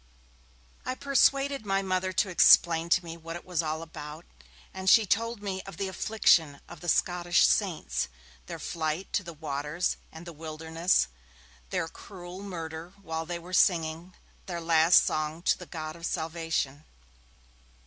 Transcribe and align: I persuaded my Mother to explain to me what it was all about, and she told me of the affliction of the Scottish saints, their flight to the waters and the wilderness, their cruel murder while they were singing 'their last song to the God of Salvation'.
I 0.83 0.95
persuaded 0.95 1.63
my 1.63 1.83
Mother 1.83 2.11
to 2.11 2.29
explain 2.29 2.89
to 2.89 3.05
me 3.05 3.17
what 3.17 3.35
it 3.35 3.45
was 3.45 3.61
all 3.61 3.83
about, 3.83 4.25
and 4.73 4.89
she 4.89 5.05
told 5.05 5.43
me 5.43 5.61
of 5.67 5.77
the 5.77 5.87
affliction 5.87 6.59
of 6.67 6.79
the 6.79 6.89
Scottish 6.89 7.45
saints, 7.45 8.07
their 8.47 8.57
flight 8.57 9.13
to 9.13 9.21
the 9.23 9.31
waters 9.35 9.97
and 10.11 10.25
the 10.25 10.33
wilderness, 10.33 11.05
their 11.69 11.87
cruel 11.87 12.41
murder 12.41 12.93
while 13.03 13.27
they 13.27 13.37
were 13.37 13.53
singing 13.53 14.15
'their 14.47 14.59
last 14.61 15.05
song 15.05 15.43
to 15.43 15.55
the 15.59 15.67
God 15.67 15.95
of 15.95 16.07
Salvation'. 16.07 16.83